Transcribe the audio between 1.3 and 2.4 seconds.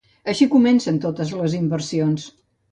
les inversions.